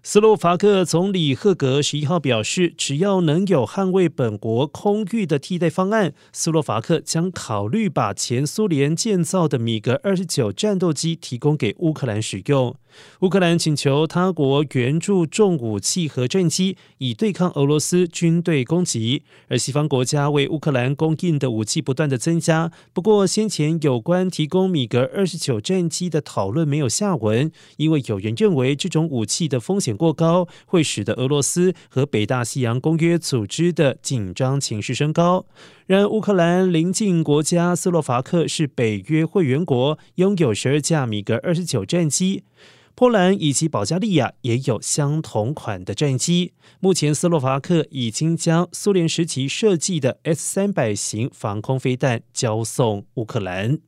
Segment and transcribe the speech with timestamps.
[0.00, 12.76] 斯洛伐克总理赫格十一号表示，只要能有捍卫本国空域的替代方案，斯洛伐克将考虑把前苏联建造的米格二十九战斗机提供给乌克兰使用。
[13.20, 19.22] 乌克兰请求他国援助重武器和战机，以对抗俄罗斯军队攻击。
[19.48, 22.72] 而西方国家为乌克兰供应的武器不断的增加。
[22.94, 35.46] 不过，先前有关提供米格二十九战机的讨论没有下文，因为有人认为这种武器的风险过高，会使得俄罗斯和北大西洋公约组织的紧张情绪升高。
[35.86, 42.44] 然而，乌克兰邻近国家斯洛伐克是北约会员国，拥有十二架米格二十九战机。
[42.94, 46.52] 波兰以及保加利亚也有相同款的战机。
[46.80, 53.78] 目前，斯洛伐克已经将苏联时期设计的 S 三百型防空飞弹交送乌克兰。